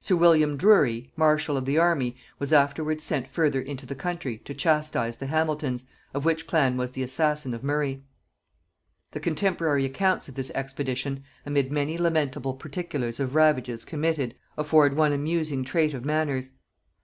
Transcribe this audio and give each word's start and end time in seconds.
Sir 0.00 0.16
William 0.16 0.56
Drury, 0.56 1.12
marshal 1.14 1.56
of 1.56 1.66
the 1.66 1.78
army, 1.78 2.16
was 2.40 2.52
afterwards 2.52 3.04
sent 3.04 3.28
further 3.28 3.60
into 3.60 3.86
the 3.86 3.94
country 3.94 4.38
to 4.38 4.54
chastize 4.54 5.18
the 5.18 5.28
Hamiltons, 5.28 5.84
of 6.12 6.24
which 6.24 6.48
clan 6.48 6.76
was 6.76 6.90
the 6.90 7.04
assassin 7.04 7.54
of 7.54 7.62
Murray. 7.62 8.02
The 9.12 9.20
contemporary 9.20 9.84
accounts 9.84 10.28
of 10.28 10.34
this 10.34 10.50
expedition, 10.50 11.22
amid 11.46 11.70
many 11.70 11.96
lamentable 11.96 12.54
particulars 12.54 13.20
of 13.20 13.36
ravages 13.36 13.84
committed, 13.84 14.34
afford 14.58 14.96
one 14.96 15.12
amusing 15.12 15.62
trait 15.62 15.94
of 15.94 16.04
manners. 16.04 16.50